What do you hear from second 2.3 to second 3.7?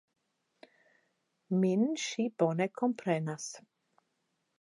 bone komprenas.